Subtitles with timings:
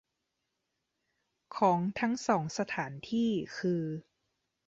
[1.57, 3.83] ของทั้งสองสถานที่คือ